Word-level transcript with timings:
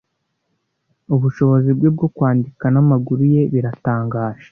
Ubushobozi 1.15 1.69
bwe 1.77 1.89
bwo 1.95 2.07
kwandika 2.15 2.65
n'amaguru 2.73 3.23
ye 3.33 3.41
biratangaje. 3.53 4.47